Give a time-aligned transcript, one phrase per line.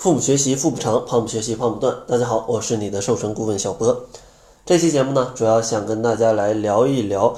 [0.00, 1.94] 腹部学习腹部长，胖不学习胖不断。
[2.08, 4.06] 大家好，我是你的瘦身顾问小波。
[4.64, 7.36] 这期节目呢，主要想跟大家来聊一聊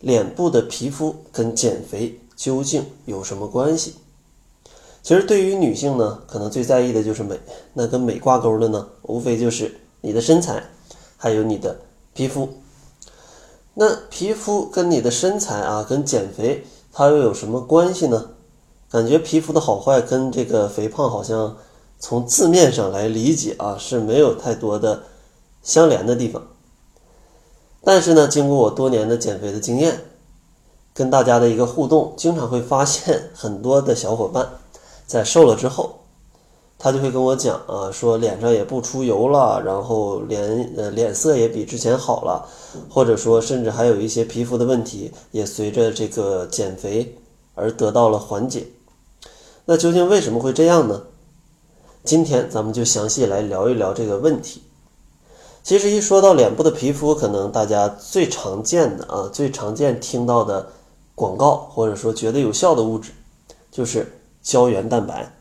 [0.00, 3.94] 脸部的皮肤跟减肥究竟有什么关系。
[5.02, 7.40] 其实对于女性呢，可能最在意的就是美。
[7.72, 10.62] 那跟美挂钩的呢，无非就是你的身材，
[11.16, 11.74] 还有你的
[12.12, 12.50] 皮肤。
[13.72, 18.32] 那皮肤跟你的身材啊，跟减肥它又有什么关系呢？
[18.90, 21.56] 感觉皮肤的好坏跟这个肥胖好像
[21.98, 25.02] 从字面上来理解啊是没有太多的
[25.62, 26.42] 相连的地方。
[27.82, 30.00] 但是呢，经过我多年的减肥的经验，
[30.92, 34.48] 跟大家的一个互动，经常会发现很多的小伙伴
[35.06, 36.00] 在瘦了之后，
[36.78, 42.48] 他就会跟我讲啊，说脸上也不出油了，然后脸呃脸色也比之前好了，
[42.90, 47.16] 或者说甚至还有一些皮肤的问题也随着这个减肥
[47.54, 48.66] 而得到了缓解。
[49.68, 51.02] 那究竟为什么会这样呢？
[52.04, 54.62] 今天咱们就详细来聊一聊这个问题。
[55.64, 60.68] 其实一说到脸部的皮肤，可能大家最常见的啊，最常见听到的
[61.16, 63.10] 广告或者说觉得有效的物质，
[63.72, 65.32] 就是胶原蛋白。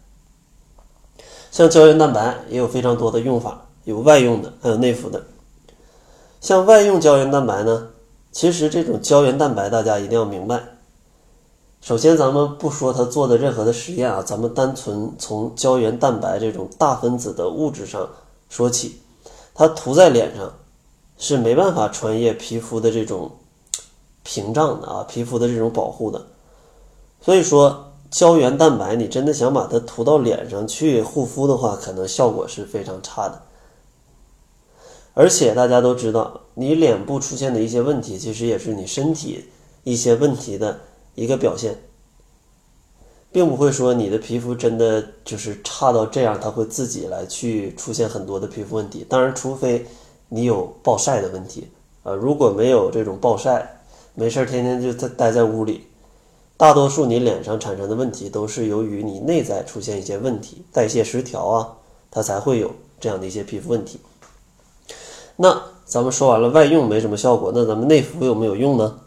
[1.51, 5.23] 像胶原蛋白也有非常多的用法，有外用的，还有内服的。
[6.41, 7.89] 像外用胶原蛋白呢，
[8.31, 10.63] 其实这种胶原蛋白大家一定要明白。
[11.85, 18.09] 首先，咱们不说他做的任何的实验啊，咱们单纯从胶原蛋白这种大分子的物质上
[18.49, 18.99] 说起，
[19.53, 20.51] 它涂在脸上
[21.19, 23.29] 是没办法穿越皮肤的这种
[24.23, 26.25] 屏障的啊，皮肤的这种保护的。
[27.21, 33.43] 所以说，胶原蛋白你真的想把它涂到脸上去护肤的话，可能效果是非常差的。
[35.13, 39.45] 而且大家都知道，你脸部出现的一些问题，其实也是你身体
[39.83, 40.79] 一些问题的。
[41.15, 41.75] 一个表现，
[43.31, 49.05] 并不会说你的皮肤真的就是差到这样，它会自己来去出现很多的皮肤问题。
[49.09, 49.85] 当然，除非
[50.29, 51.67] 你有暴晒的问题，
[52.03, 53.81] 呃，如果没有这种暴晒，
[54.13, 55.87] 没事天天就在待在屋里，
[56.57, 61.73] 大多数你脸上产生的问题都是由于你内在出现一些问题，代谢失调啊，
[62.09, 63.99] 它才会有这样的一些皮肤问题。
[65.37, 68.99] 那咱们说完了外用没什么效果，那咱们内服有没有用呢？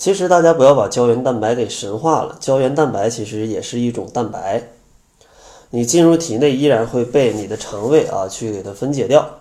[0.00, 4.70] 其实大家不要把胶原蛋白给神化了，胶原蛋白其实也是一种蛋白，
[5.68, 9.40] 你进入体内依然会被你的肠胃啊去给它分解掉，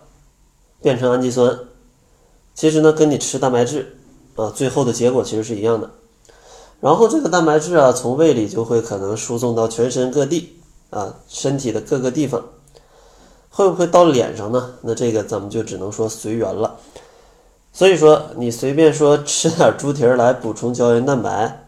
[0.81, 1.57] 变成氨基酸。
[2.53, 3.95] 其实呢，跟你吃蛋白质
[4.35, 5.89] 啊，最后的结果其实是一样的。
[6.81, 10.59] 然后这个蛋白质啊，从胃里就会可能输送到全身各地
[10.89, 12.43] 啊，身体的各个地方，
[13.49, 14.73] 会不会到脸上呢？
[14.81, 16.75] 那这个咱们就只能说随缘了。
[17.71, 21.67] 所以说，你随便说吃点猪蹄儿来补充胶原蛋白，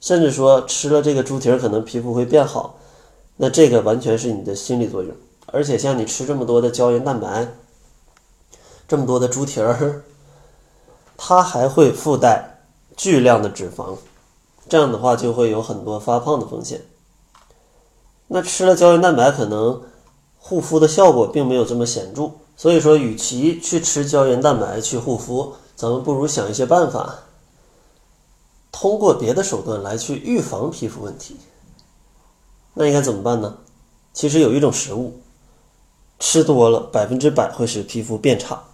[0.00, 2.76] 甚至说吃了这个猪蹄儿可能皮肤会变好，
[3.36, 5.14] 那这个完全是你的心理作用。
[5.46, 7.48] 而且像你吃这么多的胶原蛋白，
[8.88, 10.02] 这么多的猪蹄儿，
[11.16, 12.60] 它还会附带
[12.96, 13.96] 巨量的脂肪，
[14.68, 16.82] 这样的话就会有很多发胖的风险。
[18.26, 19.82] 那吃了胶原蛋白，可能
[20.38, 22.32] 护肤的效果并没有这么显著。
[22.60, 27.20] 所以说，与其去吃胶原蛋白去护肤，咱们不如想一些办法，
[28.72, 31.36] 通过别的手段来去预防皮肤问题。
[32.74, 33.58] 那应该怎么办呢？
[34.12, 35.20] 其实有一种食物，
[36.18, 38.64] 吃多了百分之百会使皮肤变差。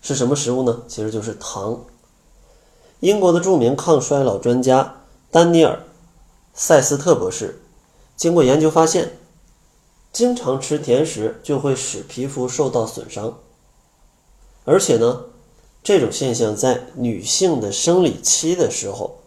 [0.00, 0.82] 是什么食物呢？
[0.88, 1.84] 其实就是糖。
[2.98, 4.96] 英国的著名抗衰老专家
[5.30, 5.76] 丹尼尔·
[6.52, 7.62] 塞斯特博士
[8.16, 9.18] 经过研究发现。
[10.12, 13.38] 经常吃甜食就会使皮肤受到损伤，
[14.64, 15.24] 而且呢，
[15.82, 19.20] 这种现象在女性的生理期的时候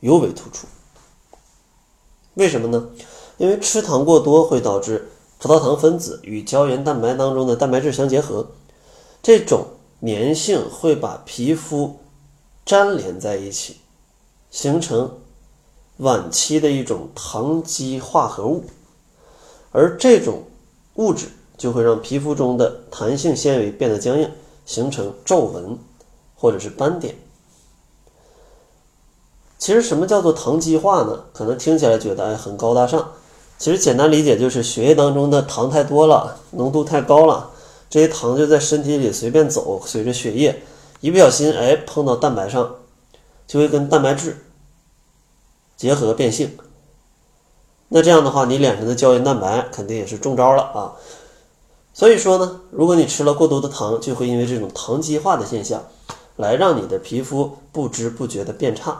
[0.00, 0.66] 尤为突出。
[2.34, 2.88] 为什么呢？
[3.36, 8.52] 因为吃糖过多会导致葡萄糖分子与胶原蛋白当中的蛋白质相结合，
[9.22, 9.66] 这种
[10.00, 12.00] 粘性会把皮肤
[12.64, 13.76] 粘连在一起，
[14.50, 15.18] 形成
[15.98, 18.64] 晚期的一种糖基化合物。
[19.72, 20.44] 而这种
[20.94, 21.26] 物质
[21.56, 24.30] 就会让皮肤中的弹性纤维变得僵硬，
[24.66, 25.78] 形成皱纹
[26.34, 27.14] 或者是斑点。
[29.58, 31.24] 其实什么叫做糖基化呢？
[31.32, 33.12] 可能听起来觉得哎很高大上，
[33.58, 37.50] 其实简单理解就是血液当中的糖太多了，浓度太高了，
[37.90, 40.62] 这些糖就在身体里随便走，随着血液
[41.00, 42.76] 一不小心哎碰到蛋白上，
[43.46, 44.44] 就会跟蛋白质
[45.76, 46.56] 结合变性。
[47.92, 50.92] 那这样的话，你脸上的胶原蛋白肯定也是中招了啊！
[51.92, 55.82] 所以说呢，如果你吃了过多的糖，就会因为这种糖基化的现象，
[56.36, 58.96] 来让你的皮肤不知不觉的变差。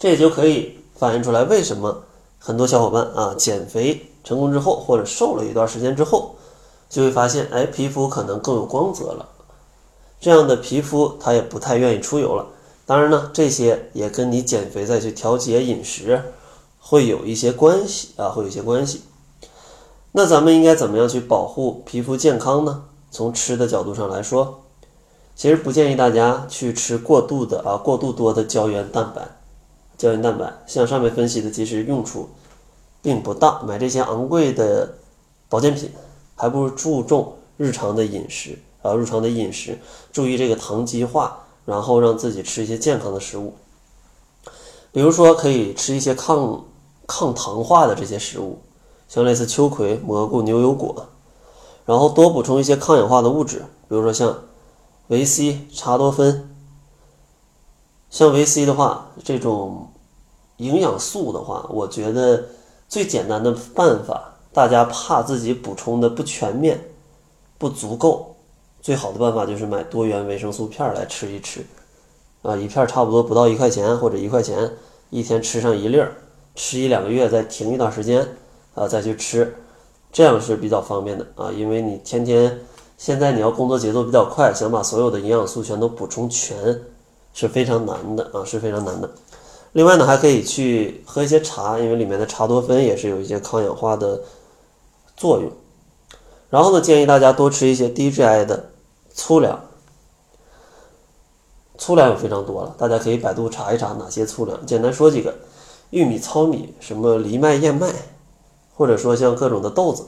[0.00, 2.02] 这也就可以反映出来，为什么
[2.40, 6.34] 很多小伙伴啊，减肥成功之后，或者瘦了一段时间之后，
[6.88, 9.28] 就会发现，哎，皮肤可能更有光泽了。
[10.20, 12.44] 这样的皮肤，它也不太愿意出油了。
[12.84, 16.20] 当然呢，这些也跟你减肥再去调节饮食，
[16.80, 19.02] 会有一些关系啊，会有一些关系。
[20.12, 22.84] 那咱们应该怎么样去保护皮肤健康呢？
[23.12, 24.62] 从吃的角度上来说，
[25.36, 29.28] 其实不建议大家去吃过度的啊，过度多的胶原蛋白。
[29.96, 32.28] 胶原蛋白像上面分析的，其实用处
[33.02, 33.62] 并不大。
[33.62, 34.94] 买这些昂贵的
[35.48, 35.90] 保健品，
[36.34, 39.78] 还不如注重日常的饮食啊，日常的饮食，
[40.10, 43.54] 注意这个糖基化，然后让自己吃一些健康的食物。
[44.92, 46.64] 比如说，可以吃一些抗
[47.10, 48.60] 抗糖化的这些食物，
[49.08, 51.08] 像类似秋葵、蘑菇、牛油果，
[51.84, 54.38] 然后多补充一些抗氧化的物质，比如说像
[55.08, 56.48] 维 C、茶多酚。
[58.10, 59.88] 像维 C 的话，这种
[60.58, 62.44] 营养素的话，我觉得
[62.88, 66.80] 最简单的办法，大家怕自己补充的不全面、
[67.58, 68.36] 不足够，
[68.80, 71.66] 最好的办法就是买多元维生素片来吃一吃，
[72.42, 74.72] 啊，一片差不多不到一块钱或者一块钱，
[75.10, 76.12] 一天吃上一粒儿，
[76.62, 78.28] 吃一两个月再停一段时间，
[78.74, 79.56] 啊，再去吃，
[80.12, 82.60] 这样是比较方便的啊，因为你天天
[82.98, 86.78] 现在你要工作节奏比较快，想把所有的营养素全都补充全。
[87.32, 89.08] 是非常难的啊，是非常难的。
[89.72, 94.20] 另外呢，还可以去喝一些茶，因为里面的茶多酚也是有一些抗氧化的
[95.16, 95.48] 作用。
[96.50, 98.70] 然后呢，建议大家多吃一些低 GI 的
[99.14, 99.60] 粗粮。
[101.78, 104.66] 粗粮有非常多了，大家可以百度查一查哪些粗粮。
[104.66, 105.32] 简单说几个：
[105.90, 107.92] 玉米、糙米、什么藜麦、燕麦，
[108.74, 110.06] 或者说像各种的豆子，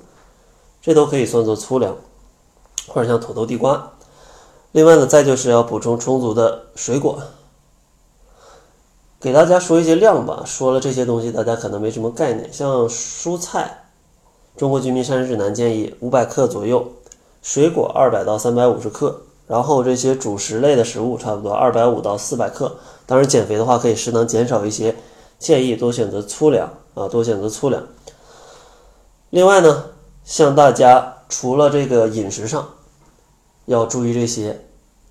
[0.80, 1.96] 这都可以算作粗粮，
[2.88, 3.92] 或者像土豆、地瓜。
[4.72, 7.22] 另外呢，再就是要补充充足的水果。
[9.20, 12.52] 给大家说一些量吧，说了这些东西，大家可能没什么概念。
[12.52, 13.84] 像蔬菜，
[14.56, 16.80] 中国居民膳食指南建议五百克左右；
[17.40, 19.10] 水果二百到三百五十克；
[19.46, 22.76] 然后这些主食类的食物差不多二百五到四百克。
[23.06, 24.96] 当然，减肥的话可以适当减少一些，
[25.42, 27.82] 建议多选择粗粮啊，多选择粗粮。
[29.30, 29.86] 另外呢，
[30.22, 32.68] 像大家除了这个饮食上，
[33.66, 34.64] 要注意这些。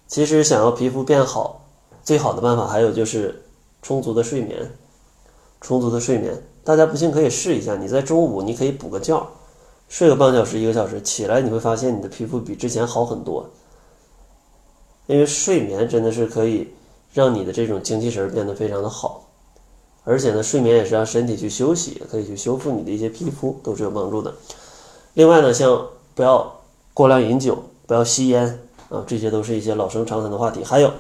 [0.07, 1.65] 其实想要皮肤变好，
[2.01, 3.43] 最好的办法还有就是
[3.81, 4.71] 充足的睡眠。
[5.59, 7.75] 充足的睡眠，大家不信可以试一下。
[7.75, 9.27] 你在中午你可以补个觉，
[9.89, 13.49] 睡个半小时一个小时，起来你会发现你的皮肤比之前好很多。
[15.07, 16.73] 因为睡眠真的是可以
[17.11, 19.25] 让你的这种精气神变得非常的好，
[20.03, 24.33] 而且呢，睡眠也是让身体去休息，可以去修复你的一些皮肤，都是有帮助的。
[25.13, 26.59] 另外呢，像不要
[26.93, 28.59] 过量饮酒，不要吸烟。
[28.89, 30.65] 啊，这些都是一些老生常谈的话题。
[30.65, 30.91] 还有，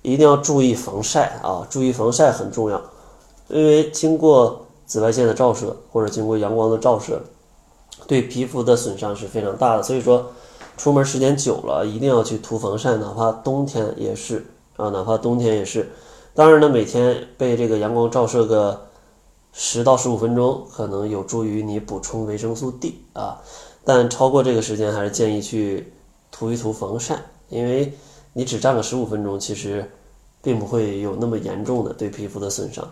[0.00, 2.80] 一定要注意防晒啊，注意防晒很重要，
[3.48, 7.20] 因为经过紫外线的照射或者经过阳光的照射，
[8.06, 9.82] 对皮肤的损伤是非常大的。
[9.82, 10.30] 所以说，
[10.78, 14.46] 出门时间久了，一定要去涂防晒，哪怕冬天也是
[14.78, 15.90] 啊，哪怕冬天也是。
[16.34, 18.86] 当然呢，每天被这个阳光照射个
[19.52, 23.40] 十到十五分钟，可能有助于你补充维生素 D 啊，
[23.84, 25.92] 但超过这个时间，还是建议去。
[26.36, 27.16] 涂一涂防晒，
[27.48, 27.96] 因为
[28.32, 29.88] 你只站个十五分钟，其实
[30.42, 32.84] 并不会有那么严重的对皮肤的损伤。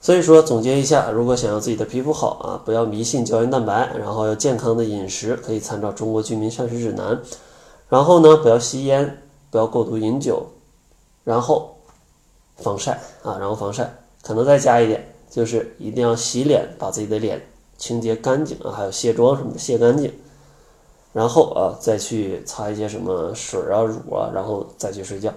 [0.00, 7.16] 所以说，总结一下，如果想要自己的皮肤好啊，不要迷信胶原蛋白，然后要健康的饮食，可以参照《中国居民膳食指南》。
[7.88, 10.46] 然后呢，不要吸烟，不要过度饮酒，
[11.24, 11.73] 然后
[12.56, 17.40] 防晒啊，然后防晒，可能再加一点，就是一定要洗脸，把自己的脸
[17.76, 20.12] 清洁干净啊，还有卸妆什么的卸干净。
[21.12, 25.32] 然后啊，再去擦一些什么水啊、乳啊，然后再去睡觉，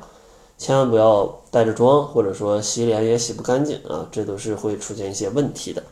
[0.57, 5.83] 千万不要带着妆，或者说洗脸也洗不干净啊，这都是会出现一些问题的。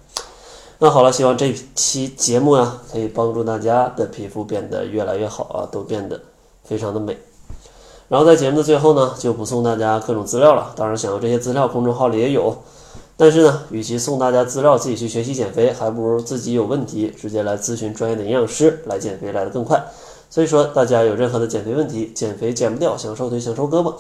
[0.80, 6.20] 那好了，希望这期节目呀，可以帮助大家的皮肤变得越来越好啊，都变得
[6.64, 7.16] 非常的美。
[8.08, 12.56] 然后在节目的最后呢，就不送大家各种资料了，当然想要这些资料，公众号里也有。
[13.18, 19.84] 但是呢，与其送大家资料自己去学习减肥，还不如自己有问题直接来咨询专业的营养师来减肥来的更快。
[20.30, 23.94] 所以说，大家有任何的减肥问题，减肥减不掉，想瘦腿想瘦胳膊，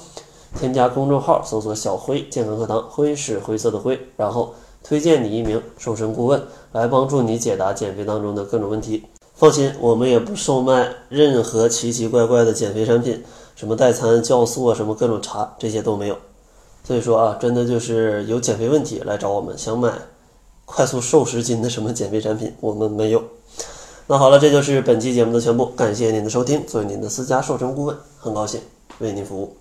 [0.60, 6.42] 添加公众号搜索“小辉健康课堂”，辉是灰色的灰，然后推荐你一名瘦身顾问
[6.74, 9.04] 来帮助你解答减肥当中的各种问题。
[9.34, 13.24] 放心，我们也不售卖任何奇奇怪怪的减肥产品，
[13.56, 16.18] 什么代餐酵素啊，什么各种茶，这些都没有。
[16.84, 19.92] 所以说啊，真的就是有减肥问题来找我们，想买
[20.66, 23.24] 快速瘦十斤的什么减肥产品，我们没有。
[24.08, 26.64] 那好了，这就是本期节目的全部，感谢您的收听。
[26.68, 28.62] 作为您的私家瘦身顾问，很高兴
[29.00, 29.54] 为您服务。